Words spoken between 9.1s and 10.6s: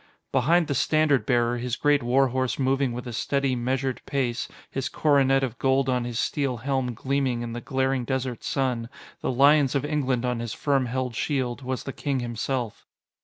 the lions of England on his